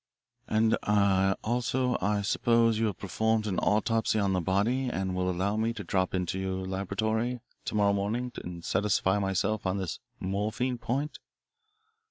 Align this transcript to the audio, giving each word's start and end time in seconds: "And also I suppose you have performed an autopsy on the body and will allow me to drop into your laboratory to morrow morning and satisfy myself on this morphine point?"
"And 0.47 0.73
also 1.43 1.95
I 2.01 2.23
suppose 2.23 2.79
you 2.79 2.87
have 2.87 2.97
performed 2.97 3.45
an 3.45 3.59
autopsy 3.59 4.17
on 4.17 4.33
the 4.33 4.41
body 4.41 4.89
and 4.89 5.15
will 5.15 5.29
allow 5.29 5.57
me 5.57 5.73
to 5.73 5.83
drop 5.83 6.15
into 6.15 6.39
your 6.39 6.65
laboratory 6.65 7.39
to 7.65 7.75
morrow 7.75 7.93
morning 7.93 8.31
and 8.43 8.65
satisfy 8.65 9.19
myself 9.19 9.63
on 9.67 9.77
this 9.77 9.99
morphine 10.19 10.79
point?" 10.79 11.19